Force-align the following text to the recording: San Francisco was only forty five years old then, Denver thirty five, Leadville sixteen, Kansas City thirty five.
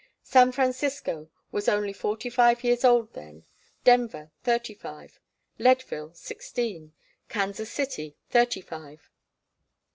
San 0.23 0.51
Francisco 0.51 1.29
was 1.51 1.69
only 1.69 1.93
forty 1.93 2.27
five 2.27 2.63
years 2.63 2.83
old 2.83 3.13
then, 3.13 3.45
Denver 3.83 4.31
thirty 4.43 4.73
five, 4.73 5.19
Leadville 5.59 6.11
sixteen, 6.15 6.93
Kansas 7.29 7.71
City 7.71 8.17
thirty 8.31 8.61
five. 8.61 9.11